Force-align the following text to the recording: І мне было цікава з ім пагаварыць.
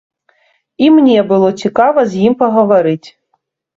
І 0.85 0.87
мне 0.95 1.19
было 1.31 1.49
цікава 1.65 1.99
з 2.15 2.27
ім 2.31 2.39
пагаварыць. 2.43 3.07